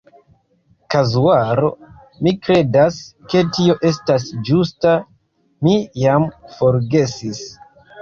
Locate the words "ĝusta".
4.51-4.97